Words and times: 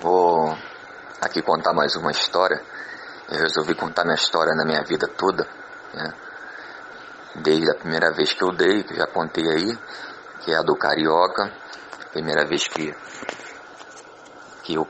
Vou 0.00 0.56
aqui 1.20 1.42
contar 1.42 1.74
mais 1.74 1.94
uma 1.94 2.10
história. 2.10 2.58
Eu 3.30 3.38
resolvi 3.38 3.74
contar 3.74 4.02
minha 4.02 4.14
história 4.14 4.54
na 4.54 4.64
minha 4.64 4.82
vida 4.82 5.06
toda, 5.06 5.46
né? 5.92 6.14
Desde 7.42 7.70
a 7.70 7.74
primeira 7.74 8.10
vez 8.10 8.32
que 8.32 8.42
eu 8.42 8.50
dei, 8.50 8.82
que 8.82 8.94
eu 8.94 8.96
já 8.96 9.06
contei 9.06 9.46
aí, 9.46 9.78
que 10.40 10.52
é 10.52 10.56
a 10.56 10.62
do 10.62 10.74
Carioca. 10.74 11.52
Primeira 12.12 12.46
vez 12.46 12.66
que, 12.66 12.94
que 14.62 14.72
eu 14.72 14.88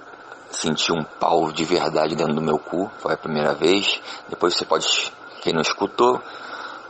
senti 0.53 0.93
um 0.93 1.03
pau 1.03 1.51
de 1.51 1.65
verdade 1.65 2.15
dentro 2.15 2.35
do 2.35 2.41
meu 2.41 2.61
cu, 2.61 2.89
foi 2.99 3.15
a 3.15 3.17
primeira 3.17 3.53
vez. 3.53 4.01
Depois 4.29 4.55
você 4.55 4.65
pode, 4.65 5.13
quem 5.41 5.53
não 5.53 5.61
escutou, 5.61 6.23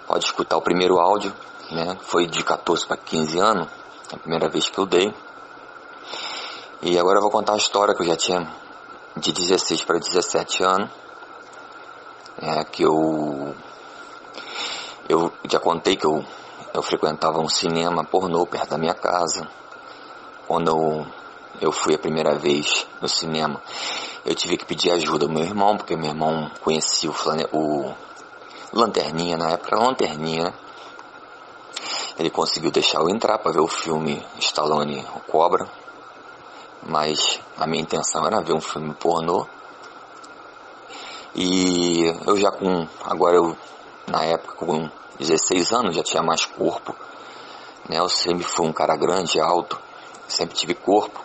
pode 0.06 0.26
escutar 0.26 0.58
o 0.58 0.62
primeiro 0.62 0.98
áudio, 0.98 1.32
né? 1.70 1.96
Foi 2.02 2.26
de 2.26 2.44
14 2.44 2.86
para 2.86 2.98
15 2.98 3.38
anos, 3.38 3.66
a 4.12 4.18
primeira 4.18 4.50
vez 4.50 4.68
que 4.68 4.78
eu 4.78 4.84
dei. 4.84 5.10
E 6.82 6.98
agora 6.98 7.18
eu 7.18 7.22
vou 7.22 7.30
contar 7.30 7.52
a 7.52 7.58
história 7.58 7.94
que 7.94 8.00
eu 8.00 8.06
já 8.06 8.16
tinha 8.16 8.50
de 9.14 9.32
16 9.32 9.84
para 9.84 9.98
17 9.98 10.64
anos, 10.64 10.90
é, 12.40 12.64
que 12.64 12.82
eu 12.82 13.54
eu 15.06 15.30
já 15.46 15.60
contei 15.60 15.94
que 15.94 16.06
eu, 16.06 16.24
eu 16.72 16.82
frequentava 16.82 17.38
um 17.38 17.48
cinema 17.50 18.02
pornô 18.02 18.46
perto 18.46 18.70
da 18.70 18.78
minha 18.78 18.94
casa. 18.94 19.46
Quando 20.46 20.70
eu, 20.70 21.06
eu 21.60 21.70
fui 21.70 21.94
a 21.94 21.98
primeira 21.98 22.38
vez 22.38 22.86
no 22.98 23.08
cinema, 23.08 23.60
eu 24.24 24.34
tive 24.34 24.56
que 24.56 24.64
pedir 24.64 24.90
ajuda 24.90 25.26
do 25.26 25.32
meu 25.32 25.42
irmão, 25.42 25.76
porque 25.76 25.94
meu 25.96 26.08
irmão 26.08 26.50
conhecia 26.62 27.10
o, 27.10 27.12
flane, 27.12 27.46
o 27.52 27.92
Lanterninha, 28.72 29.36
na 29.36 29.50
época 29.50 29.76
era 29.76 29.84
Lanterninha, 29.84 30.44
né? 30.44 30.54
Ele 32.18 32.30
conseguiu 32.30 32.70
deixar 32.70 33.00
eu 33.00 33.10
entrar 33.10 33.38
para 33.38 33.52
ver 33.52 33.60
o 33.60 33.66
filme 33.66 34.24
Stallone 34.38 35.04
o 35.14 35.20
Cobra, 35.20 35.68
mas 36.82 37.40
a 37.58 37.66
minha 37.66 37.82
intenção 37.82 38.26
era 38.26 38.40
ver 38.40 38.54
um 38.54 38.60
filme 38.60 38.94
pornô. 38.94 39.46
E 41.34 42.04
eu 42.26 42.36
já 42.36 42.50
com, 42.50 42.86
agora 43.04 43.36
eu, 43.36 43.56
na 44.06 44.24
época 44.24 44.54
com 44.66 44.90
16 45.18 45.72
anos, 45.72 45.94
já 45.94 46.02
tinha 46.02 46.22
mais 46.22 46.44
corpo, 46.44 46.94
né? 47.88 47.98
Eu 47.98 48.08
sempre 48.08 48.44
fui 48.44 48.66
um 48.66 48.72
cara 48.72 48.96
grande, 48.96 49.40
alto, 49.40 49.78
sempre 50.26 50.54
tive 50.54 50.74
corpo. 50.74 51.24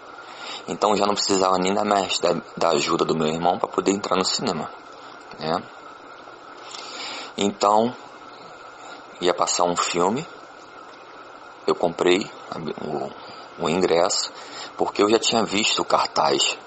Então 0.68 0.96
já 0.96 1.06
não 1.06 1.14
precisava 1.14 1.58
nem 1.58 1.74
da, 1.74 1.84
da, 1.84 2.42
da 2.58 2.70
ajuda 2.70 3.06
do 3.06 3.16
meu 3.16 3.28
irmão 3.28 3.58
para 3.58 3.68
poder 3.68 3.92
entrar 3.92 4.16
no 4.16 4.26
cinema, 4.26 4.70
né? 5.40 5.62
Então, 7.38 7.94
ia 9.20 9.34
passar 9.34 9.64
um 9.64 9.76
filme, 9.76 10.26
eu 11.68 11.76
comprei 11.76 12.30
o, 13.60 13.70
ingresso, 13.70 14.32
porque 14.78 15.02
eu 15.02 15.10
já 15.10 15.20
tinha 15.20 15.44
visto 15.44 15.82
o 15.82 15.86
cartaz 15.86 16.58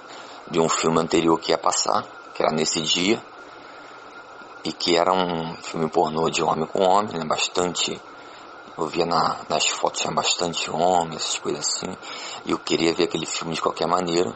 de 0.51 0.61
um 0.61 0.69
filme 0.69 0.99
anterior 0.99 1.39
que 1.39 1.51
ia 1.51 1.59
passar, 1.59 2.05
que 2.35 2.43
era 2.43 2.53
nesse 2.53 2.81
dia, 2.81 3.23
e 4.65 4.73
que 4.73 4.97
era 4.97 5.13
um 5.13 5.55
filme 5.57 5.89
pornô 5.89 6.29
de 6.31 6.43
homem 6.43 6.67
com 6.67 6.83
homem, 6.83 7.19
né, 7.19 7.25
bastante, 7.25 8.01
eu 8.77 8.87
via 8.87 9.07
na, 9.07 9.41
nas 9.49 9.67
fotos 9.69 10.01
tinha 10.01 10.13
bastante 10.13 10.71
homem, 10.71 11.17
essas 11.17 11.39
coisas 11.39 11.67
assim, 11.67 11.97
e 12.45 12.51
eu 12.51 12.59
queria 12.59 12.95
ver 12.95 13.05
aquele 13.05 13.27
filme 13.27 13.55
de 13.55 13.63
qualquer 13.63 13.87
maneira. 13.87 14.35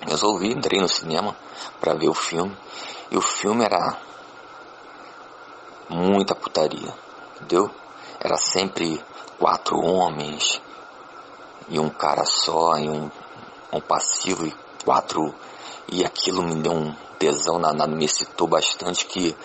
Resolvi, 0.00 0.52
entrei 0.52 0.80
no 0.80 0.88
cinema 0.88 1.34
para 1.80 1.94
ver 1.94 2.08
o 2.08 2.14
filme, 2.14 2.56
e 3.10 3.16
o 3.16 3.20
filme 3.20 3.64
era 3.64 3.98
muita 5.88 6.34
putaria, 6.34 6.94
entendeu? 7.36 7.70
Era 8.20 8.36
sempre 8.36 9.02
quatro 9.38 9.78
homens 9.78 10.60
e 11.68 11.78
um 11.78 11.88
cara 11.88 12.24
só, 12.24 12.76
e 12.76 12.88
um, 12.88 13.10
um 13.72 13.80
passivo 13.80 14.46
e 14.46 14.54
quatro. 14.84 15.34
E 15.88 16.04
aquilo 16.04 16.42
me 16.42 16.54
deu 16.56 16.72
um 16.72 16.94
tesão 17.18 17.60
danado, 17.60 17.94
me 17.94 18.04
excitou 18.04 18.46
bastante 18.46 19.06
que 19.06 19.36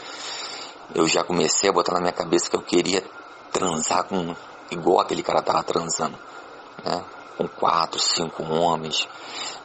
eu 0.96 1.08
já 1.08 1.24
comecei 1.24 1.70
a 1.70 1.74
botar 1.74 1.94
na 1.94 2.00
minha 2.00 2.12
cabeça 2.12 2.50
que 2.50 2.56
eu 2.56 2.62
queria 2.62 3.04
transar 3.52 4.04
com 4.06 4.36
igual 4.72 5.00
aquele 5.00 5.24
cara 5.24 5.42
tava 5.42 5.64
transando, 5.64 6.18
né? 6.84 7.04
Com 7.38 7.48
quatro, 7.48 8.00
cinco 8.00 8.44
homens, 8.44 9.08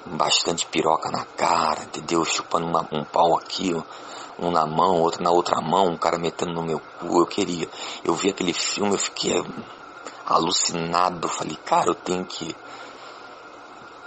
bastante 0.06 0.66
piroca 0.66 1.10
na 1.10 1.24
cara, 1.24 1.82
entendeu? 1.82 2.24
Chupando 2.24 2.66
uma, 2.66 2.86
um 2.92 3.04
pau 3.04 3.36
aqui, 3.36 3.74
um 4.38 4.50
na 4.50 4.66
mão, 4.66 5.00
outro 5.00 5.22
na 5.22 5.30
outra 5.30 5.60
mão, 5.60 5.88
um 5.88 5.96
cara 5.96 6.18
metendo 6.18 6.52
no 6.52 6.62
meu 6.62 6.80
cu, 7.00 7.20
eu 7.20 7.26
queria. 7.26 7.68
Eu 8.04 8.14
vi 8.14 8.30
aquele 8.30 8.52
filme, 8.52 8.92
eu 8.92 8.98
fiquei 8.98 9.42
alucinado, 10.26 11.28
falei, 11.28 11.56
cara, 11.64 11.88
eu 11.88 11.94
tenho 11.94 12.24
que 12.24 12.54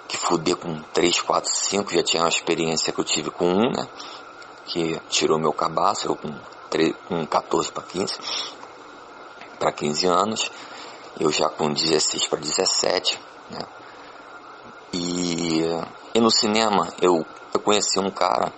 que 0.08 0.16
fuder 0.16 0.56
com 0.56 0.82
3, 0.94 1.22
4, 1.22 1.50
5, 1.50 1.94
já 1.94 2.02
tinha 2.02 2.24
uma 2.24 2.30
experiência 2.30 2.94
que 2.94 3.00
eu 3.00 3.04
tive 3.04 3.30
com 3.30 3.46
um, 3.46 3.72
né? 3.72 3.88
Que 4.66 5.00
tirou 5.10 5.38
meu 5.38 5.52
cabaço, 5.52 6.08
eu 6.08 6.16
com, 6.16 6.34
3, 6.70 6.96
com 7.08 7.26
14 7.26 7.72
para 7.72 7.84
15, 7.84 8.18
para 9.60 9.72
15 9.72 10.08
anos, 10.08 10.52
eu 11.20 11.32
já 11.32 11.50
com 11.50 11.72
16 11.74 12.28
para 12.28 12.40
17, 12.40 13.20
né? 13.50 13.60
E, 14.94 15.62
e 16.14 16.20
no 16.22 16.32
cinema 16.32 16.88
eu, 17.02 17.26
eu 17.54 17.60
conheci 17.60 18.00
um 18.00 18.10
cara 18.10 18.54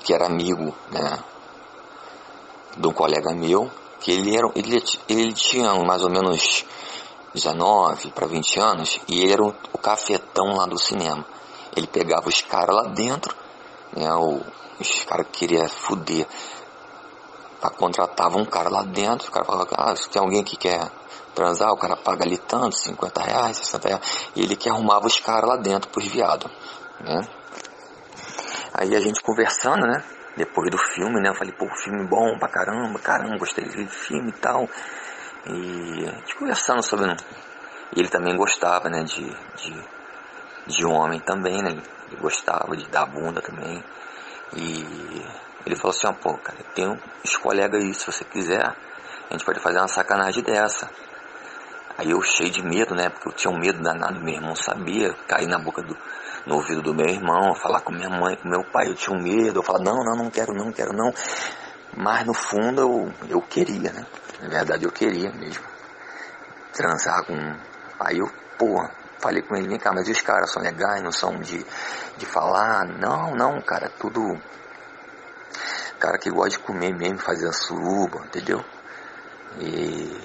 que 0.00 0.12
era 0.12 0.26
amigo, 0.26 0.74
né, 0.90 1.18
de 2.76 2.86
um 2.86 2.92
colega 2.92 3.34
meu, 3.34 3.70
que 4.00 4.12
ele 4.12 4.36
era, 4.36 4.48
ele, 4.54 4.82
ele 5.08 5.32
tinha 5.32 5.74
mais 5.84 6.02
ou 6.02 6.10
menos 6.10 6.64
19 7.34 8.10
para 8.10 8.26
20 8.26 8.60
anos 8.60 9.00
e 9.08 9.20
ele 9.20 9.32
era 9.32 9.42
o, 9.42 9.54
o 9.72 9.78
cafetão 9.78 10.54
lá 10.56 10.66
do 10.66 10.78
cinema. 10.78 11.24
Ele 11.76 11.86
pegava 11.86 12.28
os 12.28 12.40
caras 12.40 12.74
lá 12.74 12.84
dentro, 12.84 13.34
né, 13.96 14.12
o, 14.14 14.40
os 14.80 15.04
caras 15.04 15.26
que 15.26 15.46
queriam 15.46 15.68
fuder, 15.68 16.26
contratava 17.76 18.38
um 18.38 18.44
cara 18.44 18.68
lá 18.68 18.82
dentro, 18.82 19.28
o 19.28 19.32
cara 19.32 19.44
falava, 19.44 19.68
ah, 19.72 19.96
se 19.96 20.08
tem 20.08 20.22
alguém 20.22 20.42
que 20.42 20.56
quer 20.56 20.90
transar, 21.34 21.72
o 21.72 21.76
cara 21.76 21.96
paga 21.96 22.24
ali 22.24 22.38
tanto, 22.38 22.76
50 22.76 23.22
reais, 23.22 23.56
60 23.58 23.88
reais, 23.88 24.30
e 24.34 24.42
ele 24.42 24.56
que 24.56 24.68
arrumava 24.68 25.06
os 25.06 25.18
caras 25.18 25.48
lá 25.48 25.56
dentro 25.56 25.90
pros 25.90 26.06
viados, 26.06 26.50
né. 27.00 27.28
Aí 28.74 28.94
a 28.94 29.00
gente 29.00 29.20
conversando, 29.22 29.86
né? 29.86 30.04
Depois 30.38 30.70
do 30.70 30.78
filme, 30.78 31.20
né? 31.20 31.30
Eu 31.30 31.34
falei, 31.34 31.52
pô, 31.52 31.68
filme 31.82 32.06
bom 32.06 32.38
pra 32.38 32.48
caramba, 32.48 32.98
caramba, 33.00 33.36
gostei 33.38 33.64
do 33.64 33.90
filme 33.90 34.30
e 34.30 34.40
tal. 34.40 34.68
E 35.46 36.08
a 36.08 36.12
gente 36.12 36.36
conversando 36.36 36.80
sobre. 36.80 37.10
E 37.10 37.98
ele 37.98 38.08
também 38.08 38.36
gostava, 38.36 38.88
né? 38.88 39.02
De, 39.02 39.24
de, 39.56 39.84
de 40.68 40.86
homem 40.86 41.18
também, 41.18 41.60
né? 41.60 41.70
Ele 41.70 42.16
gostava 42.20 42.76
de 42.76 42.88
dar 42.88 43.06
bunda 43.06 43.42
também. 43.42 43.82
E 44.56 45.26
ele 45.66 45.74
falou 45.74 45.90
assim: 45.90 46.06
ó, 46.06 46.12
pô, 46.12 46.38
cara, 46.38 46.58
tem 46.72 46.88
uns 46.88 47.36
colegas 47.36 47.82
aí, 47.82 47.92
se 47.92 48.06
você 48.06 48.24
quiser, 48.24 48.64
a 48.64 49.32
gente 49.32 49.44
pode 49.44 49.58
fazer 49.60 49.78
uma 49.78 49.88
sacanagem 49.88 50.44
dessa. 50.44 50.88
Aí 51.98 52.10
eu 52.10 52.22
cheio 52.22 52.48
de 52.48 52.62
medo, 52.62 52.94
né? 52.94 53.08
Porque 53.10 53.28
eu 53.28 53.32
tinha 53.32 53.52
um 53.52 53.58
medo 53.58 53.82
danado, 53.82 54.20
meu 54.20 54.32
irmão 54.32 54.54
sabia, 54.54 55.12
cair 55.26 55.48
na 55.48 55.58
boca 55.58 55.82
do, 55.82 55.96
no 56.46 56.54
ouvido 56.54 56.80
do 56.80 56.94
meu 56.94 57.08
irmão, 57.08 57.56
falar 57.56 57.80
com 57.80 57.92
minha 57.92 58.08
mãe, 58.08 58.36
com 58.36 58.48
meu 58.48 58.62
pai, 58.70 58.86
eu 58.86 58.94
tinha 58.94 59.16
um 59.16 59.20
medo, 59.20 59.58
eu 59.58 59.62
falava, 59.64 59.84
não, 59.84 60.04
não, 60.04 60.22
não 60.22 60.30
quero, 60.30 60.54
não 60.54 60.70
quero, 60.70 60.92
não. 60.92 61.12
Mas 61.96 62.24
no 62.24 62.32
fundo 62.32 62.80
eu, 62.80 63.12
eu 63.28 63.42
queria, 63.42 63.92
né? 63.92 64.06
Na 64.40 64.48
verdade 64.48 64.84
eu 64.84 64.92
queria 64.92 65.32
mesmo. 65.32 65.64
Transar 66.72 67.26
com. 67.26 67.34
Aí 67.98 68.18
eu, 68.18 68.30
porra, 68.56 68.94
falei 69.18 69.42
com 69.42 69.56
ele, 69.56 69.66
vem 69.66 69.78
cá, 69.78 69.90
mas 69.92 70.06
e 70.06 70.12
os 70.12 70.20
caras 70.20 70.52
são 70.52 70.62
legais, 70.62 71.02
não 71.02 71.10
são 71.10 71.36
de, 71.40 71.66
de 72.16 72.26
falar? 72.26 72.86
Não, 72.86 73.34
não, 73.34 73.60
cara, 73.60 73.90
tudo. 73.98 74.40
Cara 75.98 76.16
que 76.16 76.30
gosta 76.30 76.50
de 76.50 76.58
comer 76.60 76.94
mesmo, 76.96 77.18
fazer 77.18 77.48
a 77.48 77.52
suruba, 77.52 78.24
entendeu? 78.24 78.64
E 79.58 80.16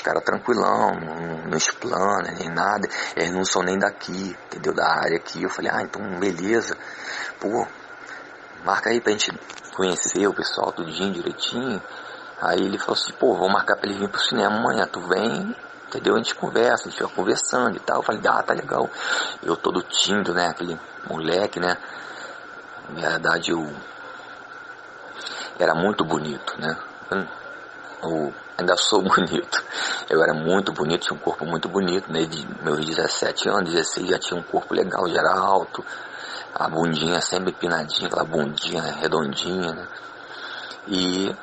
os 0.00 0.02
caras 0.02 0.24
tranquilão, 0.24 0.92
não, 0.94 1.50
não 1.50 1.56
explana 1.56 2.32
nem 2.38 2.48
nada, 2.48 2.88
eles 3.14 3.30
não 3.30 3.44
são 3.44 3.62
nem 3.62 3.78
daqui, 3.78 4.34
entendeu? 4.46 4.74
Da 4.74 4.86
área 4.86 5.18
aqui. 5.18 5.42
Eu 5.42 5.50
falei, 5.50 5.70
ah, 5.70 5.82
então 5.82 6.18
beleza. 6.18 6.76
Pô, 7.38 7.66
marca 8.64 8.88
aí 8.88 9.00
pra 9.00 9.12
gente 9.12 9.30
conhecer 9.76 10.26
o 10.26 10.34
pessoal 10.34 10.72
tudinho 10.72 11.12
direitinho. 11.12 11.82
Aí 12.40 12.60
ele 12.60 12.78
falou 12.78 12.94
assim, 12.94 13.12
pô, 13.12 13.36
vou 13.36 13.50
marcar 13.50 13.76
pra 13.76 13.90
ele 13.90 13.98
vir 13.98 14.08
pro 14.08 14.20
cinema 14.20 14.56
amanhã, 14.56 14.86
tu 14.86 15.00
vem, 15.02 15.54
entendeu? 15.86 16.14
A 16.14 16.16
gente 16.16 16.34
conversa, 16.34 16.88
a 16.88 16.90
gente 16.90 17.02
vai 17.02 17.12
conversando 17.12 17.76
e 17.76 17.80
tal. 17.80 17.98
Eu 17.98 18.02
falei, 18.02 18.22
ah, 18.26 18.42
tá 18.42 18.54
legal. 18.54 18.88
Eu 19.42 19.54
todo 19.54 19.82
tímido, 19.82 20.32
né? 20.32 20.48
Aquele 20.48 20.80
moleque, 21.06 21.60
né? 21.60 21.76
Na 22.88 23.10
verdade 23.10 23.50
eu 23.50 23.70
era 25.58 25.74
muito 25.74 26.02
bonito, 26.06 26.58
né? 26.58 26.74
O 28.02 28.32
ainda 28.60 28.76
sou 28.76 29.02
bonito. 29.04 29.64
Eu 30.08 30.22
era 30.22 30.34
muito 30.34 30.72
bonito, 30.72 31.02
tinha 31.02 31.16
um 31.16 31.22
corpo 31.22 31.44
muito 31.44 31.68
bonito, 31.68 32.10
né? 32.12 32.24
De 32.24 32.46
meus 32.62 32.84
17 32.84 33.48
anos, 33.48 33.72
16 33.72 34.08
já 34.08 34.18
tinha 34.18 34.38
um 34.38 34.42
corpo 34.42 34.74
legal, 34.74 35.08
já 35.08 35.20
era 35.20 35.32
alto, 35.32 35.84
a 36.54 36.68
bundinha 36.68 37.20
sempre 37.20 37.52
pinadinha, 37.52 38.06
aquela 38.06 38.24
bundinha 38.24 38.82
redondinha, 38.82 39.72
né? 39.72 39.88
E 40.86 41.34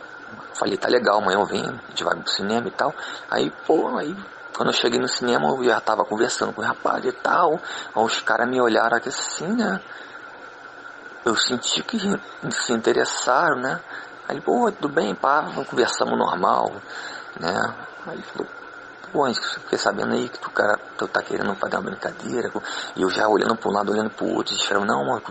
falei, 0.53 0.77
tá 0.77 0.87
legal, 0.87 1.17
amanhã 1.17 1.39
eu 1.39 1.45
venho, 1.45 1.69
a 1.69 1.89
gente 1.89 2.03
vai 2.03 2.15
pro 2.15 2.29
cinema 2.29 2.67
e 2.67 2.71
tal. 2.71 2.93
Aí, 3.29 3.51
pô, 3.65 3.97
aí 3.97 4.15
quando 4.57 4.69
eu 4.69 4.73
cheguei 4.73 4.99
no 4.99 5.07
cinema, 5.07 5.47
eu 5.49 5.63
já 5.63 5.79
tava 5.79 6.03
conversando 6.03 6.51
com 6.51 6.61
o 6.61 6.65
rapaz 6.65 7.05
e 7.05 7.11
tal. 7.11 7.59
Os 7.93 8.19
caras 8.21 8.49
me 8.49 8.59
olharam 8.59 8.97
aqui 8.97 9.09
assim, 9.09 9.47
né? 9.55 9.79
Eu 11.23 11.35
senti 11.35 11.83
que 11.83 11.99
se 11.99 12.73
interessaram, 12.73 13.61
né? 13.61 13.79
Aí 14.27 14.35
ele, 14.35 14.41
pô, 14.41 14.71
tudo 14.71 14.89
bem, 14.89 15.15
pá, 15.15 15.43
conversamos 15.69 16.17
normal, 16.17 16.71
né? 17.39 17.75
Aí 18.05 18.15
ele 18.15 18.23
falou, 18.23 18.47
pô, 19.11 19.33
fiquei 19.33 19.77
sabendo 19.77 20.13
aí 20.13 20.27
que 20.27 20.37
tu, 20.39 20.49
cara, 20.51 20.77
tu 20.97 21.07
tá 21.07 21.21
querendo 21.21 21.55
fazer 21.55 21.77
uma 21.77 21.83
brincadeira. 21.83 22.51
E 22.95 23.01
eu 23.01 23.09
já 23.09 23.27
olhando 23.27 23.55
para 23.55 23.69
um 23.69 23.73
lado, 23.73 23.91
olhando 23.91 24.09
para 24.09 24.25
o 24.25 24.33
outro, 24.33 24.53
disseram, 24.53 24.83
não, 24.83 25.05
mano, 25.05 25.23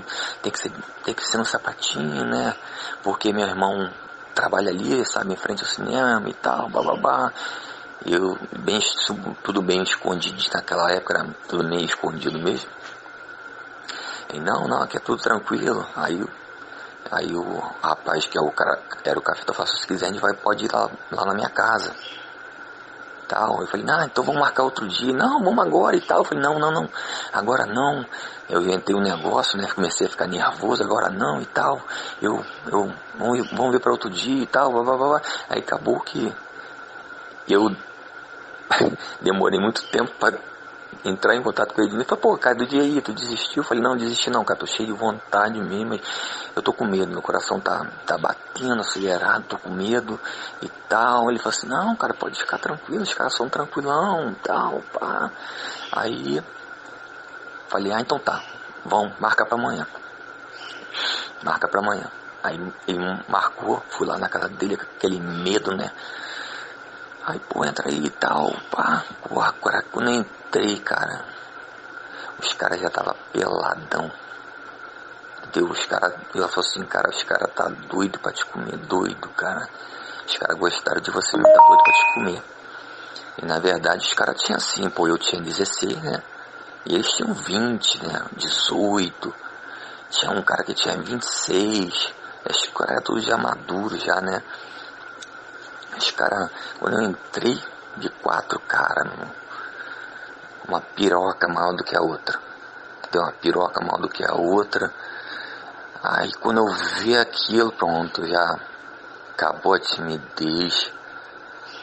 tem 0.43 0.51
que, 0.51 0.59
ser, 0.59 0.73
tem 1.05 1.15
que 1.15 1.27
ser 1.27 1.37
no 1.37 1.45
sapatinho, 1.45 2.25
né? 2.25 2.55
Porque 3.03 3.33
meu 3.33 3.47
irmão 3.47 3.91
trabalha 4.35 4.71
ali, 4.71 5.05
sabe, 5.05 5.33
em 5.33 5.37
frente 5.37 5.63
ao 5.63 5.69
cinema 5.69 6.29
e 6.29 6.35
tal, 6.35 6.69
bababá. 6.69 7.33
Eu, 8.05 8.39
bem, 8.61 8.81
tudo 9.43 9.61
bem 9.61 9.83
escondido 9.83 10.41
naquela 10.55 10.93
época, 10.93 11.15
era 11.15 11.29
tudo 11.49 11.69
meio 11.69 11.85
escondido 11.85 12.39
mesmo. 12.39 12.71
E 14.33 14.41
não, 14.41 14.67
não, 14.69 14.83
aqui 14.83 14.97
é 14.97 15.01
tudo 15.01 15.23
tranquilo. 15.23 15.87
Aí, 15.97 16.23
aí 17.11 17.35
o 17.35 17.59
rapaz 17.83 18.27
que 18.27 18.39
é 18.39 18.41
o 18.41 18.51
cara, 18.51 18.81
era 19.05 19.19
o 19.19 19.23
cafetão 19.23 19.55
falou, 19.55 19.73
se 19.73 19.87
quiser 19.87 20.07
a 20.07 20.09
gente 20.09 20.21
vai, 20.21 20.35
pode 20.35 20.65
ir 20.65 20.73
lá, 20.73 20.91
lá 21.11 21.25
na 21.25 21.35
minha 21.35 21.49
casa 21.49 21.95
tal. 23.27 23.61
Eu 23.61 23.67
falei, 23.67 23.87
ah, 23.89 24.05
então 24.05 24.25
vamos 24.25 24.41
marcar 24.41 24.63
outro 24.63 24.87
dia. 24.89 25.13
Não, 25.13 25.43
vamos 25.43 25.65
agora 25.65 25.97
e 25.97 26.01
tal. 26.01 26.19
Eu 26.19 26.25
falei, 26.25 26.43
não, 26.43 26.59
não, 26.59 26.73
não, 26.73 26.89
agora 27.33 27.67
não. 27.67 28.05
Eu 28.49 28.63
inventei 28.63 28.95
um 28.95 29.01
negócio, 29.01 29.59
né? 29.59 29.69
Comecei 29.75 30.07
a 30.07 30.11
ficar 30.11 30.27
nervoso, 30.27 30.83
agora 30.83 31.11
não 31.11 31.41
e 31.41 31.47
tal. 31.47 31.81
Eu, 32.23 32.45
eu, 32.67 32.93
vamos, 33.19 33.51
vamos 33.51 33.73
ver 33.73 33.81
para 33.81 33.93
outro 33.93 34.09
dia 34.09 34.43
e 34.43 34.47
tal. 34.47 34.73
Blá, 34.73 34.83
blá, 34.83 34.97
blá. 34.97 35.23
Aí 35.49 35.59
acabou 35.59 36.01
que 36.01 36.33
eu 37.49 37.75
demorei 39.21 39.61
muito 39.61 39.83
tempo 39.89 40.13
para 40.19 40.39
entrar 41.05 41.35
em 41.35 41.43
contato 41.43 41.75
com 41.75 41.83
ele. 41.83 41.95
Ele 41.95 42.05
falou, 42.05 42.21
pô, 42.21 42.39
cara, 42.39 42.55
do 42.55 42.67
dia 42.67 42.83
aí, 42.83 43.01
tu 43.01 43.13
desistiu? 43.13 43.63
Eu 43.63 43.65
falei, 43.65 43.83
não, 43.83 43.97
desisti 43.97 44.31
não, 44.31 44.45
cara, 44.45 44.59
tô 44.59 44.67
cheio 44.67 44.89
de 44.89 44.93
vontade 44.93 45.61
mesmo, 45.61 45.91
mas 45.91 46.01
eu 46.55 46.63
tô 46.63 46.73
com 46.73 46.85
medo, 46.85 47.13
meu 47.13 47.23
coração 47.23 47.61
tá, 47.61 47.87
tá 48.07 48.17
batendo, 48.19 48.81
acelerado, 48.81 49.45
tô 49.45 49.59
com 49.59 49.71
medo 49.71 50.19
e 50.63 50.69
tal. 50.89 51.31
Ele 51.31 51.39
falou 51.39 51.57
assim, 51.57 51.67
não, 51.67 51.97
cara, 51.97 52.15
pode 52.15 52.39
ficar 52.39 52.59
tranquilo, 52.59 53.03
os 53.03 53.15
caras 53.15 53.35
são 53.35 53.49
tranquilão 53.49 54.31
e 54.31 54.35
tal, 54.37 54.83
pá. 54.93 55.31
Aí, 55.93 56.43
falei, 57.69 57.93
ah, 57.93 58.01
então 58.01 58.19
tá, 58.19 58.43
vamos, 58.85 59.13
marca 59.19 59.45
pra 59.45 59.57
amanhã. 59.57 59.87
Marca 61.43 61.69
pra 61.69 61.81
amanhã. 61.81 62.11
Aí 62.43 62.61
ele 62.87 62.99
marcou, 63.29 63.83
fui 63.89 64.07
lá 64.07 64.19
na 64.19 64.29
casa 64.29 64.49
dele 64.49 64.79
aquele 64.81 65.21
medo, 65.21 65.77
né? 65.77 65.91
Aí, 67.27 67.41
pô, 67.41 67.65
entra 67.65 67.89
aí 67.89 68.07
e 68.07 68.11
tal, 68.11 68.53
pá. 68.71 69.05
Agora, 69.25 69.83
quando 69.91 70.11
eu 70.11 70.21
entrei, 70.21 70.79
cara, 70.79 71.25
os 72.39 72.53
caras 72.53 72.81
já 72.81 72.89
tava 72.89 73.17
peladão. 73.33 74.09
Deus, 75.53 75.81
os 75.81 75.87
caras, 75.87 76.15
ela 76.33 76.47
falou 76.47 76.65
assim, 76.65 76.85
cara, 76.85 77.11
os 77.11 77.25
caras 77.25 77.53
tá 77.53 77.65
doido 77.89 78.21
pra 78.21 78.31
te 78.31 78.47
comer, 78.47 78.77
doido, 78.77 79.29
cara. 79.31 79.69
Os 80.25 80.37
caras 80.37 80.57
gostaram 80.57 81.01
de 81.01 81.11
você, 81.11 81.37
tá 81.37 81.43
doido 81.43 81.83
pra 81.83 81.93
te 81.93 82.15
comer. 82.15 82.43
E 83.43 83.45
na 83.45 83.59
verdade 83.59 84.07
os 84.07 84.15
caras 84.15 84.41
tinham 84.41 84.59
assim, 84.59 84.89
pô, 84.89 85.09
eu 85.09 85.19
tinha 85.19 85.43
16, 85.43 86.01
né? 86.03 86.23
E 86.85 86.95
eles 86.95 87.11
tinham 87.13 87.35
20, 87.35 88.07
né? 88.07 88.25
18. 88.37 89.35
Tinha 90.11 90.31
um 90.31 90.43
cara 90.43 90.63
que 90.63 90.75
tinha 90.75 90.97
26. 90.97 92.15
Os 92.49 92.69
caras 92.69 92.93
eram 92.93 93.03
todos 93.03 93.25
já 93.25 93.37
maduros, 93.37 94.01
já, 94.01 94.21
né? 94.21 94.41
Os 95.97 96.11
caras, 96.11 96.51
quando 96.79 97.01
eu 97.01 97.11
entrei 97.11 97.59
de 97.97 98.09
quatro 98.11 98.61
caras, 98.61 99.09
uma 100.69 100.81
piroca 100.81 101.49
maior 101.49 101.75
do 101.75 101.85
que 101.85 101.97
a 101.97 102.03
outra. 102.03 102.39
Deu 103.11 103.23
uma 103.23 103.33
piroca 103.33 103.81
maior 103.81 104.01
do 104.01 104.09
que 104.09 104.25
a 104.25 104.35
outra. 104.35 104.93
Aí 106.03 106.33
quando 106.35 106.59
eu 106.59 106.69
vi 107.01 107.17
aquilo, 107.17 107.73
pronto, 107.73 108.27
já 108.27 108.59
acabou 109.33 109.75
a 109.75 109.81
timidez, 109.81 110.93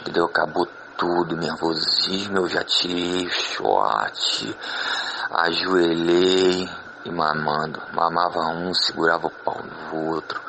entendeu? 0.01 0.25
Acabou 0.25 0.67
tudo, 0.97 1.35
nervosismo, 1.35 2.37
eu 2.37 2.47
já 2.47 2.63
tirei 2.63 3.25
o 3.25 3.29
short, 3.29 4.57
ajoelhei 5.31 6.69
e 7.05 7.11
mamando. 7.11 7.81
Mamava 7.93 8.39
um, 8.49 8.73
segurava 8.73 9.27
o 9.27 9.31
pau 9.31 9.61
do 9.61 9.97
outro. 10.09 10.41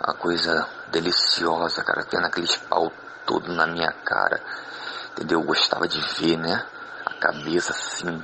A 0.00 0.12
coisa 0.12 0.66
deliciosa, 0.94 1.82
cara, 1.82 2.04
tendo 2.04 2.26
aqueles 2.26 2.56
pau 2.56 2.92
todo 3.26 3.52
na 3.52 3.66
minha 3.66 3.92
cara, 4.04 4.40
entendeu? 5.12 5.40
Eu 5.40 5.46
gostava 5.46 5.88
de 5.88 6.00
ver, 6.18 6.36
né? 6.38 6.64
A 7.04 7.14
cabeça 7.14 7.72
assim, 7.72 8.22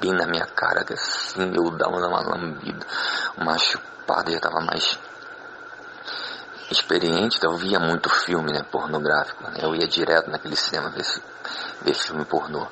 bem 0.00 0.12
na 0.12 0.26
minha 0.26 0.46
cara, 0.46 0.84
assim 0.92 1.52
eu 1.54 1.70
dava 1.76 1.96
uma 1.96 2.20
lambida, 2.20 2.86
uma 3.36 3.58
chupada, 3.58 4.30
já 4.30 4.40
tava 4.40 4.60
mais 4.60 4.98
experiente, 6.70 7.36
então 7.36 7.52
eu 7.52 7.58
via 7.58 7.80
muito 7.80 8.08
filme, 8.08 8.52
né, 8.52 8.62
pornográfico, 8.70 9.42
né? 9.44 9.58
eu 9.60 9.74
ia 9.74 9.88
direto 9.88 10.30
naquele 10.30 10.56
cinema 10.56 10.88
ver, 10.90 11.04
ver 11.82 11.94
filme 11.94 12.24
pornô. 12.24 12.66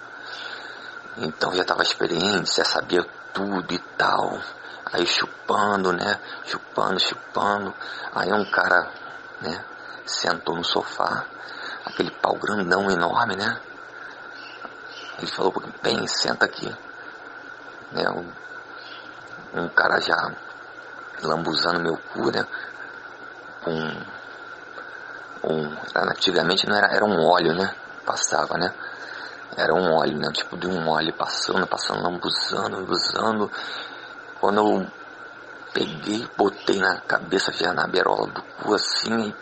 Então 1.16 1.52
já 1.54 1.64
tava 1.64 1.82
experiente, 1.82 2.56
já 2.56 2.64
sabia 2.64 3.04
tudo 3.34 3.74
e 3.74 3.78
tal. 3.96 4.38
Aí 4.92 5.06
chupando, 5.06 5.92
né? 5.92 6.18
Chupando, 6.46 6.98
chupando. 6.98 7.74
Aí 8.14 8.32
um 8.32 8.44
cara 8.44 8.90
né? 9.40 9.64
Sentou 10.06 10.56
no 10.56 10.64
sofá, 10.64 11.26
aquele 11.84 12.10
pau 12.10 12.34
grandão 12.36 12.90
enorme, 12.90 13.36
né? 13.36 13.60
Ele 15.18 15.26
falou, 15.26 15.52
bem, 15.82 16.06
senta 16.06 16.44
aqui. 16.44 16.74
Né? 17.92 18.08
Um, 18.10 19.60
um 19.60 19.68
cara 19.68 20.00
já 20.00 20.32
lambuzando 21.22 21.80
meu 21.80 21.96
cu, 21.96 22.30
né? 22.30 22.46
Um, 23.66 24.18
um, 25.50 25.76
antigamente 25.94 26.66
não 26.68 26.76
era, 26.76 26.94
era 26.94 27.04
um 27.04 27.26
óleo, 27.26 27.54
né? 27.54 27.74
Passava, 28.06 28.56
né? 28.56 28.72
Era 29.56 29.74
um 29.74 29.92
óleo, 29.92 30.18
né? 30.18 30.30
Tipo 30.32 30.56
de 30.56 30.68
um 30.68 30.88
óleo 30.88 31.12
passando, 31.14 31.66
passando, 31.66 32.02
lambuzando, 32.02 32.76
lambuzando. 32.76 33.50
Quando 34.40 34.58
eu 34.58 34.86
peguei, 35.72 36.26
botei 36.36 36.78
na 36.78 37.00
cabeça, 37.00 37.52
já 37.52 37.72
na 37.72 37.86
berola 37.86 38.26
do 38.28 38.42
cu 38.42 38.74
assim, 38.74 39.28
e 39.28 39.34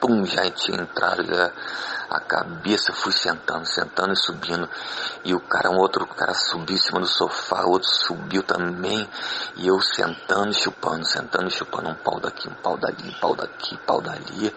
pum, 0.00 0.24
já 0.24 0.48
tinha 0.50 0.80
entrado 0.80 1.24
já, 1.24 1.52
a 2.08 2.20
cabeça, 2.20 2.92
fui 2.92 3.12
sentando, 3.12 3.66
sentando 3.66 4.12
e 4.12 4.16
subindo, 4.16 4.68
e 5.24 5.34
o 5.34 5.40
cara, 5.40 5.70
um 5.70 5.78
outro 5.78 6.06
cara 6.06 6.34
subiu 6.34 6.74
em 6.74 6.78
cima 6.78 7.00
do 7.00 7.06
sofá, 7.06 7.64
outro 7.64 7.88
subiu 7.88 8.42
também, 8.42 9.08
e 9.56 9.68
eu 9.68 9.80
sentando 9.80 10.50
e 10.50 10.54
chupando, 10.54 11.04
sentando 11.06 11.48
e 11.48 11.50
chupando, 11.50 11.90
um 11.90 11.94
pau 11.94 12.18
daqui, 12.18 12.48
um 12.48 12.54
pau 12.54 12.76
dali, 12.76 13.08
um 13.08 13.20
pau 13.20 13.36
daqui, 13.36 13.74
um 13.74 13.86
pau 13.86 14.00
dali, 14.00 14.54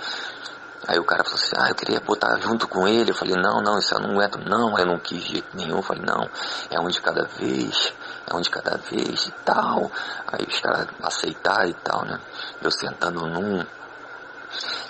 Aí 0.85 0.99
o 0.99 1.05
cara 1.05 1.23
falou 1.23 1.39
assim, 1.39 1.55
ah, 1.57 1.69
eu 1.69 1.75
queria 1.75 2.01
botar 2.01 2.37
junto 2.41 2.67
com 2.67 2.85
ele. 2.85 3.11
Eu 3.11 3.15
falei, 3.15 3.35
não, 3.35 3.61
não, 3.61 3.79
isso 3.79 3.93
eu 3.95 4.01
não 4.01 4.11
aguento, 4.11 4.37
não, 4.37 4.77
eu 4.77 4.85
não 4.85 4.99
quis 4.99 5.23
jeito 5.23 5.47
nenhum. 5.55 5.77
Eu 5.77 5.81
falei, 5.81 6.03
não, 6.05 6.29
é 6.69 6.79
um 6.79 6.87
de 6.89 6.99
cada 6.99 7.23
vez 7.23 7.93
é 8.27 8.35
um 8.35 8.41
de 8.41 8.49
cada 8.49 8.77
vez 8.77 9.27
e 9.27 9.31
tal. 9.43 9.91
Aí 10.27 10.45
os 10.47 10.59
caras 10.59 10.87
aceitaram 11.01 11.69
e 11.69 11.73
tal, 11.73 12.05
né? 12.05 12.19
Eu 12.61 12.71
sentando 12.71 13.25
num. 13.27 13.65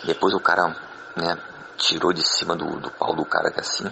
Depois 0.03 0.33
o 0.33 0.39
cara, 0.39 0.75
né, 1.15 1.37
tirou 1.77 2.13
de 2.13 2.25
cima 2.25 2.55
do, 2.55 2.79
do 2.79 2.91
pau 2.91 3.15
do 3.15 3.25
cara 3.25 3.51
que 3.51 3.59
assim, 3.59 3.85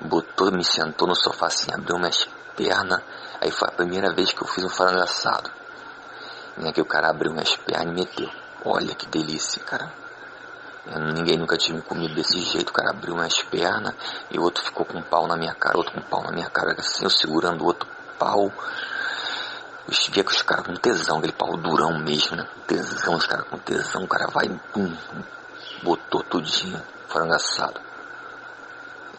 botou, 0.00 0.50
me 0.50 0.64
sentou 0.64 1.06
no 1.08 1.14
sofá 1.14 1.46
assim, 1.46 1.72
abriu 1.72 1.98
minhas 1.98 2.28
pernas. 2.56 3.00
Aí 3.40 3.50
foi 3.50 3.68
a 3.68 3.72
primeira 3.72 4.12
vez 4.12 4.32
que 4.32 4.42
eu 4.42 4.46
fiz 4.46 4.64
um 4.64 4.68
frango 4.68 5.00
assado. 5.00 5.50
Né, 6.56 6.72
que 6.72 6.80
o 6.80 6.86
cara 6.86 7.10
abriu 7.10 7.32
minhas 7.32 7.56
pernas 7.56 7.86
e 7.86 8.00
meteu. 8.00 8.30
Olha 8.64 8.94
que 8.94 9.06
delícia, 9.06 9.62
cara. 9.62 9.92
Eu, 10.86 11.00
ninguém 11.00 11.38
nunca 11.38 11.56
tinha 11.56 11.80
comido 11.82 12.14
desse 12.14 12.38
jeito. 12.40 12.70
O 12.70 12.72
cara 12.72 12.90
abriu 12.90 13.14
minhas 13.14 13.42
pernas 13.42 13.94
e 14.30 14.38
o 14.38 14.42
outro 14.42 14.62
ficou 14.62 14.84
com 14.84 14.98
um 14.98 15.02
pau 15.02 15.26
na 15.26 15.36
minha 15.36 15.54
cara, 15.54 15.78
outro 15.78 15.94
com 15.94 16.00
um 16.00 16.02
pau 16.02 16.22
na 16.22 16.30
minha 16.30 16.50
cara, 16.50 16.74
assim, 16.78 17.04
eu 17.04 17.10
segurando 17.10 17.62
o 17.62 17.66
outro 17.66 17.88
pau. 18.24 18.50
Eu 19.86 20.12
via 20.12 20.24
os 20.24 20.42
caras 20.42 20.66
com 20.66 20.74
tesão, 20.76 21.18
aquele 21.18 21.34
pau 21.34 21.58
durão 21.58 21.98
mesmo, 21.98 22.36
né? 22.36 22.46
Tesão, 22.66 23.16
os 23.16 23.26
caras 23.26 23.46
com 23.48 23.58
tesão, 23.58 24.04
o 24.04 24.08
cara 24.08 24.28
vai, 24.28 24.48
pum, 24.72 24.96
botou 25.82 26.22
tudinho, 26.22 26.82
frango. 27.06 27.34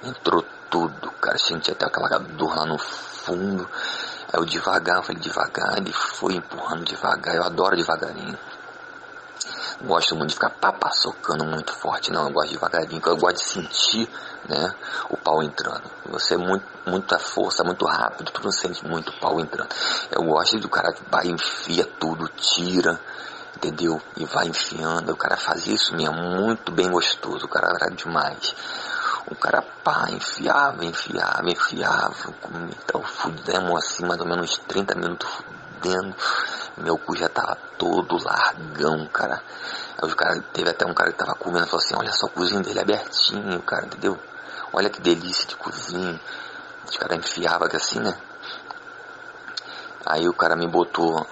Entrou 0.04 0.44
tudo, 0.72 1.12
cara, 1.22 1.38
senti 1.38 1.72
até 1.72 1.86
aquela 1.86 2.18
dor 2.18 2.56
lá 2.56 2.66
no 2.66 2.80
fundo. 2.80 3.70
Aí 4.34 4.40
eu 4.40 4.46
devagar, 4.46 5.04
falei 5.04 5.22
devagar, 5.22 5.78
ele 5.78 5.94
foi 5.94 6.34
empurrando 6.34 6.84
devagar, 6.84 7.36
eu 7.36 7.44
adoro 7.44 7.78
devagarinho. 7.78 8.38
Gosto 9.82 10.16
muito 10.16 10.30
de 10.30 10.36
ficar 10.36 10.52
papá 10.52 10.90
socando 10.92 11.46
muito 11.46 11.74
forte, 11.74 12.12
não, 12.12 12.28
eu 12.28 12.34
gosto 12.34 12.52
devagarinho, 12.52 13.02
eu 13.06 13.18
gosto 13.18 13.38
de 13.38 13.44
sentir 13.44 14.10
né? 14.48 14.74
O 15.10 15.18
pau 15.18 15.42
entrando. 15.42 15.84
Você 16.06 16.36
é 16.36 16.38
muito, 16.38 16.66
muita 16.86 17.18
força, 17.20 17.64
muito 17.64 17.86
rápido, 17.86 18.32
tu 18.32 18.44
não 18.44 18.52
sente 18.52 18.86
muito 18.86 19.12
pau 19.20 19.40
entrando. 19.40 19.70
Eu 20.12 20.24
gosto 20.24 20.60
do 20.60 20.70
cara 20.70 20.94
que 20.94 21.02
vai, 21.10 21.28
enfia 21.28 21.86
tudo, 22.00 22.28
tira, 22.30 23.00
entendeu? 23.56 24.02
E 24.18 24.26
vai 24.26 24.48
enfiando. 24.48 25.12
O 25.12 25.18
cara 25.18 25.38
faz 25.38 25.68
isso 25.68 25.96
mesmo, 25.96 26.16
muito 26.16 26.72
bem 26.72 26.90
gostoso. 26.90 27.46
O 27.46 27.50
cara 27.50 27.68
era 27.68 27.94
demais. 27.94 28.56
O 29.28 29.36
cara, 29.36 29.62
pá, 29.84 30.08
enfiava, 30.10 30.86
enfiava, 30.86 31.50
enfiava. 31.50 32.32
Comi, 32.42 32.76
tava 32.86 33.06
fudendo 33.06 33.76
assim, 33.76 34.06
mais 34.06 34.20
ou 34.20 34.28
menos 34.28 34.58
30 34.68 34.96
minutos 34.96 35.28
fudendo. 35.28 36.16
Meu 36.78 36.98
cu 36.98 37.16
já 37.16 37.30
tava 37.30 37.56
todo 37.78 38.22
largão, 38.22 39.08
cara. 39.08 39.42
Aí 39.98 40.08
os 40.08 40.14
cara, 40.14 40.42
teve 40.52 40.70
até 40.70 40.86
um 40.86 40.94
cara 40.94 41.12
que 41.12 41.18
tava 41.18 41.36
comendo 41.36 41.66
e 41.66 41.70
falou 41.70 41.84
assim, 41.84 41.96
olha 41.96 42.12
só 42.12 42.26
o 42.26 42.32
cozinho 42.32 42.62
dele 42.62 42.80
abertinho, 42.80 43.62
cara, 43.62 43.86
entendeu? 43.86 44.20
Olha 44.74 44.90
que 44.90 45.02
delícia 45.02 45.48
de 45.48 45.56
cozinho. 45.56 46.20
Os 46.86 46.98
caras 46.98 47.18
enfiavam 47.18 47.68
assim, 47.74 48.00
né? 48.00 48.14
Aí 50.06 50.28
o 50.28 50.34
cara 50.34 50.56
me 50.56 50.68
botou 50.68 51.26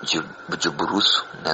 de, 0.00 0.20
de 0.56 0.70
bruço, 0.70 1.26
né, 1.44 1.52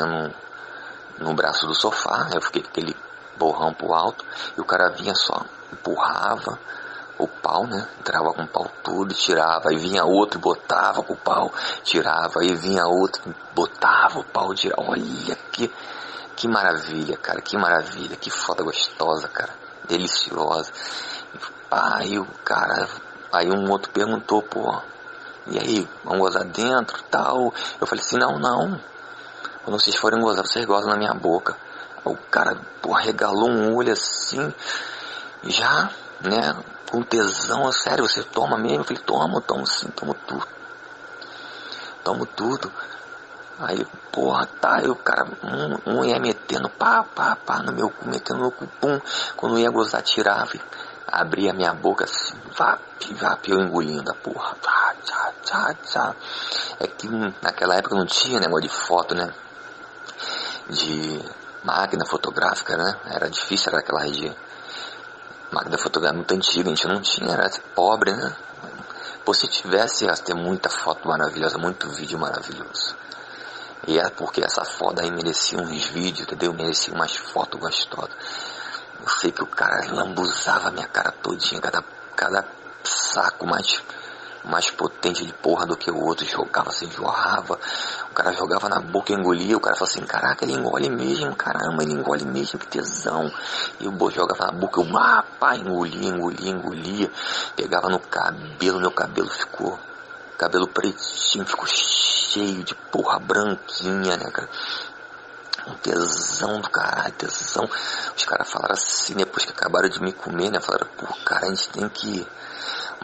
no, 1.18 1.26
no 1.26 1.34
braço 1.34 1.66
do 1.66 1.74
sofá. 1.74 2.30
Eu 2.32 2.40
fiquei 2.40 2.62
com 2.62 2.68
aquele 2.68 2.96
borrão 3.36 3.74
pro 3.74 3.92
alto. 3.92 4.24
E 4.56 4.60
o 4.60 4.64
cara 4.64 4.90
vinha 4.90 5.14
só, 5.14 5.44
empurrava 5.72 6.58
o 7.18 7.28
pau, 7.28 7.66
né? 7.66 7.88
Entrava 8.00 8.32
com 8.32 8.42
o 8.42 8.48
pau 8.48 8.70
tudo 8.82 9.12
e 9.12 9.16
tirava. 9.16 9.70
Aí 9.70 9.76
vinha 9.76 10.04
outro 10.04 10.38
e 10.38 10.42
botava 10.42 11.02
com 11.02 11.12
o 11.12 11.16
pau, 11.16 11.52
tirava. 11.82 12.40
Aí 12.40 12.54
vinha 12.54 12.86
outro, 12.86 13.22
botava 13.54 14.20
o 14.20 14.24
pau, 14.24 14.54
tirava. 14.54 14.82
Olha 14.90 15.36
que, 15.50 15.70
que 16.36 16.48
maravilha, 16.48 17.16
cara. 17.16 17.40
Que 17.40 17.56
maravilha. 17.56 18.16
Que 18.16 18.30
foda 18.30 18.62
gostosa, 18.62 19.28
cara. 19.28 19.54
Deliciosa. 19.88 20.72
Aí 21.70 22.18
o 22.18 22.26
cara, 22.44 22.86
aí 23.32 23.50
um 23.50 23.70
outro 23.70 23.90
perguntou, 23.90 24.42
pô, 24.42 24.78
e 25.46 25.58
aí, 25.58 25.88
vamos 26.04 26.20
gozar 26.20 26.44
dentro 26.44 27.02
tal? 27.10 27.52
Eu 27.80 27.86
falei 27.86 28.04
assim, 28.04 28.16
não, 28.16 28.38
não. 28.38 28.80
Quando 29.64 29.80
vocês 29.80 29.96
forem 29.96 30.20
gozar, 30.20 30.46
vocês 30.46 30.64
gozam 30.64 30.90
na 30.90 30.96
minha 30.96 31.14
boca. 31.14 31.56
O 32.04 32.16
cara, 32.16 32.56
pô, 32.80 32.92
regalou 32.92 33.48
um 33.48 33.74
olho 33.74 33.92
assim, 33.92 34.52
já, 35.44 35.90
né, 36.20 36.54
com 36.92 37.02
tesão, 37.02 37.72
sério, 37.72 38.06
você 38.06 38.22
toma 38.22 38.58
mesmo? 38.58 38.80
Eu 38.80 38.84
falei, 38.84 39.02
toma, 39.02 39.40
tomo 39.40 39.66
sim, 39.66 39.88
tomo 39.88 40.12
tudo. 40.12 40.46
Tomo 42.04 42.26
tudo. 42.26 42.70
Aí, 43.58 43.82
porra, 44.12 44.46
tá, 44.60 44.82
o 44.86 44.94
cara, 44.96 45.26
um, 45.42 45.90
um 45.90 46.04
ia 46.04 46.20
metendo 46.20 46.68
pá, 46.68 47.02
pá, 47.02 47.34
pá 47.34 47.62
no 47.62 47.72
meu 47.72 47.88
cu, 47.88 48.06
metendo 48.06 48.40
no 48.40 48.42
meu 48.42 48.52
cu, 48.52 48.66
pum. 48.78 49.00
Quando 49.38 49.58
ia 49.58 49.70
gozar, 49.70 50.02
tirava 50.02 50.52
abria 51.06 51.54
minha 51.54 51.72
boca 51.72 52.04
assim, 52.04 52.34
vap, 52.56 52.80
vap, 53.14 53.48
eu 53.48 53.60
engolindo 53.60 54.10
a 54.10 54.14
porra, 54.14 54.54
vá, 54.62 54.94
tchá, 55.02 55.32
tchá, 55.42 55.74
tchá. 55.82 56.14
É 56.78 56.86
que 56.86 57.08
naquela 57.40 57.76
época 57.76 57.94
não 57.94 58.04
tinha 58.04 58.38
negócio 58.38 58.68
de 58.68 58.68
foto, 58.68 59.14
né? 59.14 59.32
De 60.68 61.24
máquina 61.64 62.04
fotográfica, 62.06 62.76
né? 62.76 62.98
Era 63.06 63.30
difícil, 63.30 63.70
era 63.70 63.80
aquela 63.80 64.04
de 64.10 64.34
máquina 65.52 65.78
fotográfica 65.78 66.16
muito 66.16 66.34
antiga, 66.34 66.70
a 66.70 66.74
gente 66.74 66.88
não 66.88 67.00
tinha, 67.00 67.32
era 67.32 67.50
pobre, 67.74 68.12
né? 68.12 68.34
Pô, 69.24 69.32
se 69.32 69.46
tivesse, 69.46 70.04
ia 70.04 70.14
ter 70.14 70.34
muita 70.34 70.68
foto 70.68 71.06
maravilhosa, 71.06 71.58
muito 71.58 71.88
vídeo 71.90 72.18
maravilhoso. 72.18 72.96
E 73.86 73.98
é 73.98 74.08
porque 74.10 74.44
essa 74.44 74.64
foda 74.64 75.02
aí 75.02 75.10
merecia 75.10 75.60
uns 75.60 75.86
vídeos, 75.86 76.26
entendeu? 76.26 76.52
Merecia 76.52 76.94
umas 76.94 77.14
fotos 77.16 77.60
gostosas. 77.60 78.14
Eu 79.00 79.08
sei 79.08 79.32
que 79.32 79.42
o 79.42 79.46
cara 79.46 79.84
lambuzava 79.92 80.68
a 80.68 80.70
minha 80.70 80.86
cara 80.86 81.12
todinha, 81.12 81.60
cada, 81.60 81.82
cada 82.16 82.44
saco 82.84 83.46
mais, 83.46 83.82
mais 84.44 84.70
potente 84.70 85.24
de 85.24 85.32
porra 85.34 85.66
do 85.66 85.76
que 85.76 85.90
o 85.90 85.98
outro, 85.98 86.26
jogava 86.26 86.70
assim, 86.70 86.90
jorrava. 86.90 87.58
O 88.10 88.14
cara 88.14 88.32
jogava 88.32 88.68
na 88.68 88.80
boca 88.80 89.12
engolia, 89.12 89.56
o 89.56 89.60
cara 89.60 89.76
falava 89.76 89.92
assim, 89.92 90.04
caraca, 90.04 90.44
ele 90.44 90.54
engole 90.54 90.90
mesmo, 90.90 91.34
caramba, 91.34 91.82
ele 91.82 91.92
engole 91.92 92.24
mesmo, 92.24 92.58
que 92.58 92.66
tesão. 92.66 93.30
E 93.80 93.86
o 93.86 94.10
jogava 94.10 94.46
na 94.46 94.52
boca, 94.52 94.80
eu, 94.80 94.96
ah, 94.96 95.24
pá, 95.38 95.56
engolia, 95.56 96.08
engolia, 96.08 96.50
engolia. 96.50 97.10
Pegava 97.56 97.88
no 97.88 98.00
cabelo, 98.00 98.80
meu 98.80 98.90
cabelo 98.90 99.28
ficou, 99.28 99.78
cabelo 100.36 100.66
pretinho, 100.66 101.46
ficou 101.46 101.66
cheio 101.66 102.64
de 102.64 102.74
porra 102.74 103.18
branquinha, 103.18 104.16
né, 104.16 104.30
cara 104.30 104.48
um 105.66 105.74
tesão 105.74 106.60
do 106.60 106.68
caralho, 106.68 107.12
tesão. 107.12 107.68
Os 108.16 108.24
caras 108.24 108.50
falaram 108.50 108.74
assim, 108.74 109.14
depois 109.14 109.44
que 109.44 109.52
acabaram 109.52 109.88
de 109.88 110.02
me 110.02 110.12
comer, 110.12 110.50
né? 110.50 110.60
Falaram, 110.60 110.88
pô, 110.96 111.06
cara, 111.24 111.46
a 111.46 111.50
gente 111.50 111.68
tem 111.70 111.88
que 111.88 112.26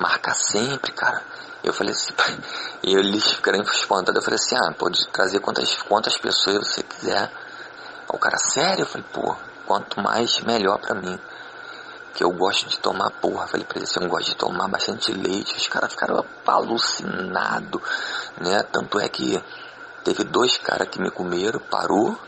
marcar 0.01 0.35
sempre, 0.35 0.93
cara. 0.93 1.23
Eu 1.63 1.73
falei 1.73 1.93
assim, 1.93 2.15
e 2.83 2.95
eles 2.95 3.25
ficaram 3.33 3.61
espantados. 3.63 4.17
Eu 4.17 4.23
falei 4.23 4.37
assim, 4.37 4.57
ah, 4.57 4.73
pode 4.73 5.07
trazer 5.09 5.41
quantas, 5.41 5.75
quantas 5.83 6.17
pessoas 6.17 6.69
você 6.69 6.83
quiser. 6.83 7.31
O 8.09 8.19
cara, 8.19 8.39
sério? 8.39 8.83
Eu 8.83 8.87
falei, 8.87 9.07
pô, 9.13 9.37
quanto 9.67 10.01
mais, 10.01 10.41
melhor 10.41 10.79
pra 10.79 10.95
mim. 10.95 11.19
Que 12.15 12.25
eu 12.25 12.31
gosto 12.31 12.69
de 12.69 12.79
tomar 12.79 13.11
porra. 13.11 13.45
Eu 13.45 13.49
falei 13.49 13.67
pra 13.67 13.79
eles, 13.79 13.91
assim, 13.91 14.05
eu 14.05 14.11
gosto 14.11 14.29
de 14.29 14.37
tomar 14.37 14.69
bastante 14.69 15.13
leite. 15.13 15.57
Os 15.57 15.69
caras 15.69 15.93
ficaram 15.93 16.25
alucinados, 16.47 17.83
né? 18.41 18.63
Tanto 18.73 18.99
é 18.99 19.09
que 19.09 19.43
teve 20.05 20.25
dois 20.25 20.57
caras 20.59 20.89
que 20.89 21.01
me 21.01 21.11
comeram, 21.11 21.61
parou. 21.61 22.19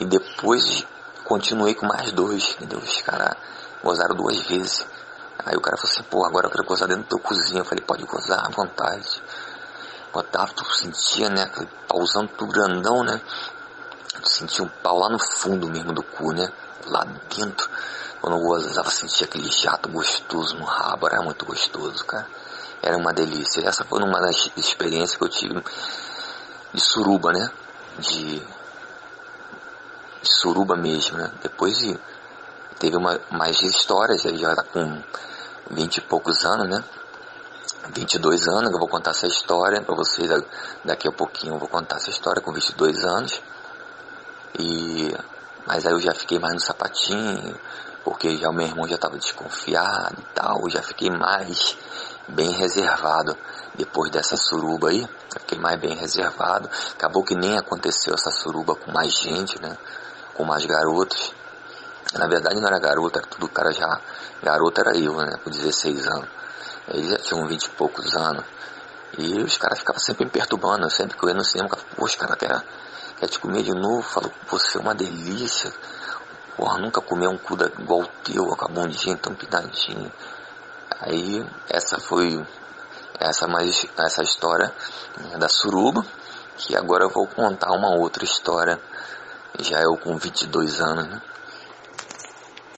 E 0.00 0.06
depois 0.06 0.86
continuei 1.24 1.74
com 1.74 1.86
mais 1.86 2.10
dois, 2.12 2.56
entendeu? 2.56 2.78
Os 2.78 3.02
caras 3.02 3.36
gozaram 3.82 4.14
duas 4.16 4.40
vezes. 4.42 4.86
Aí 5.44 5.56
o 5.56 5.60
cara 5.60 5.76
falou 5.76 5.92
assim, 5.92 6.02
pô, 6.04 6.24
agora 6.24 6.46
eu 6.46 6.50
quero 6.50 6.64
gozar 6.64 6.88
dentro 6.88 7.04
do 7.04 7.08
teu 7.08 7.18
cozinha. 7.18 7.60
Eu 7.60 7.64
falei, 7.64 7.84
pode 7.84 8.04
gozar 8.04 8.44
à 8.46 8.48
vontade. 8.48 9.22
Botava, 10.12 10.52
tu 10.52 10.64
sentia, 10.74 11.28
né? 11.28 11.50
Pauzão 11.88 12.26
tudo 12.26 12.52
grandão, 12.52 13.02
né? 13.02 13.20
Tu 14.22 14.28
sentia 14.28 14.64
um 14.64 14.68
pau 14.68 14.98
lá 14.98 15.08
no 15.08 15.18
fundo 15.18 15.68
mesmo 15.68 15.92
do 15.92 16.02
cu, 16.02 16.32
né? 16.32 16.48
Lá 16.86 17.04
dentro. 17.34 17.68
Quando 18.20 18.36
eu 18.36 18.42
gozava, 18.42 18.90
sentia 18.90 19.26
aquele 19.26 19.50
jato 19.50 19.88
gostoso 19.88 20.56
no 20.56 20.64
rabo. 20.64 21.08
Era 21.08 21.22
muito 21.22 21.44
gostoso, 21.44 22.04
cara. 22.04 22.26
Era 22.82 22.96
uma 22.96 23.12
delícia. 23.12 23.66
Essa 23.66 23.84
foi 23.84 24.02
uma 24.02 24.20
das 24.20 24.50
experiências 24.56 25.16
que 25.16 25.24
eu 25.24 25.28
tive 25.28 25.64
de 26.72 26.80
suruba, 26.80 27.32
né? 27.32 27.50
De 27.98 28.42
suruba 30.22 30.76
mesmo, 30.76 31.18
né? 31.18 31.30
Depois 31.42 31.76
de, 31.78 31.98
teve 32.78 32.96
uma, 32.96 33.20
mais 33.30 33.60
histórias, 33.60 34.24
aí 34.26 34.36
já 34.36 34.54
com 34.62 35.02
vinte 35.72 35.96
e 35.96 36.00
poucos 36.00 36.44
anos, 36.44 36.68
né? 36.68 36.84
22 37.94 38.46
anos, 38.48 38.70
eu 38.70 38.78
vou 38.78 38.88
contar 38.88 39.10
essa 39.10 39.26
história 39.26 39.82
para 39.82 39.94
vocês 39.94 40.28
daqui 40.84 41.08
a 41.08 41.12
pouquinho, 41.12 41.54
eu 41.54 41.58
vou 41.58 41.68
contar 41.68 41.96
essa 41.96 42.10
história 42.10 42.40
com 42.40 42.52
22 42.52 43.04
anos. 43.04 43.42
E 44.58 45.12
mas 45.66 45.86
aí 45.86 45.92
eu 45.92 46.00
já 46.00 46.12
fiquei 46.12 46.38
mais 46.38 46.54
no 46.54 46.60
sapatinho, 46.60 47.58
porque 48.04 48.36
já 48.36 48.50
o 48.50 48.52
meu 48.52 48.66
irmão 48.66 48.86
já 48.86 48.96
estava 48.96 49.16
desconfiado 49.16 50.16
e 50.18 50.34
tal, 50.34 50.60
eu 50.62 50.70
já 50.70 50.82
fiquei 50.82 51.08
mais 51.10 51.76
bem 52.28 52.50
reservado 52.50 53.36
depois 53.74 54.10
dessa 54.10 54.36
suruba 54.36 54.90
aí, 54.90 55.08
fiquei 55.30 55.58
mais 55.58 55.80
bem 55.80 55.94
reservado. 55.94 56.68
Acabou 56.92 57.24
que 57.24 57.34
nem 57.34 57.56
aconteceu 57.56 58.14
essa 58.14 58.30
suruba 58.30 58.74
com 58.74 58.92
mais 58.92 59.12
gente, 59.12 59.60
né? 59.60 59.76
com 60.34 60.44
mais 60.44 60.64
garotos. 60.64 61.32
Na 62.14 62.26
verdade 62.26 62.60
não 62.60 62.68
era 62.68 62.78
garota, 62.78 63.20
era 63.20 63.28
tudo 63.28 63.48
cara 63.48 63.72
já. 63.72 64.00
Garota 64.42 64.82
era 64.82 64.96
eu, 64.98 65.16
né? 65.16 65.38
Com 65.42 65.50
16 65.50 66.06
anos. 66.06 66.28
Eles 66.88 67.10
já 67.10 67.18
tinham 67.18 67.46
20 67.46 67.64
e 67.64 67.70
poucos 67.70 68.14
anos. 68.14 68.44
E 69.18 69.42
os 69.42 69.56
caras 69.56 69.78
ficavam 69.78 70.00
sempre 70.00 70.24
me 70.24 70.30
perturbando. 70.30 70.84
Eu 70.84 70.90
sempre 70.90 71.16
que 71.16 71.24
eu 71.24 71.28
ia 71.28 71.34
no 71.34 71.44
cinema, 71.44 71.68
eu 71.70 71.76
ficava, 71.76 71.96
poxa, 71.96 72.18
cara, 72.18 72.36
quer, 72.36 72.62
quer 73.18 73.26
te 73.28 73.38
comer 73.38 73.62
de 73.62 73.72
novo? 73.72 74.02
Falo, 74.02 74.30
você 74.48 74.78
é 74.78 74.80
uma 74.80 74.94
delícia. 74.94 75.72
Porra, 76.56 76.78
nunca 76.78 77.00
comeu 77.00 77.30
um 77.30 77.38
cu 77.38 77.54
igual 77.78 78.00
o 78.00 78.06
teu, 78.22 78.44
com 78.46 78.64
a 78.64 78.68
bundinha 78.68 79.16
tão 79.16 79.34
pitadinha. 79.34 80.12
Aí, 81.00 81.44
essa 81.68 81.98
foi 81.98 82.44
essa 83.18 83.46
mais 83.46 83.86
essa 83.96 84.22
história 84.22 84.72
né, 85.16 85.38
da 85.38 85.48
suruba, 85.48 86.04
que 86.56 86.76
agora 86.76 87.04
eu 87.04 87.10
vou 87.10 87.26
contar 87.26 87.70
uma 87.72 87.96
outra 87.96 88.24
história 88.24 88.78
já 89.60 89.80
eu 89.80 89.96
com 89.96 90.16
22 90.16 90.80
anos, 90.80 91.08
né? 91.08 91.22